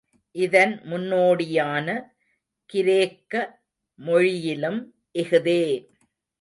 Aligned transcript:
இதன் 0.35 0.73
முன்னோடியான 0.83 1.87
கிரேக்க 2.69 3.33
மொழியிலும் 3.99 4.81
இஃதே. 5.15 5.63